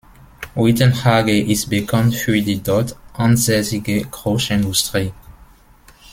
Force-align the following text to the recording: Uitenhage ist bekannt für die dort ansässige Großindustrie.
Uitenhage 0.55 1.39
ist 1.41 1.69
bekannt 1.69 2.15
für 2.15 2.41
die 2.41 2.63
dort 2.63 2.95
ansässige 3.13 4.01
Großindustrie. 4.03 5.13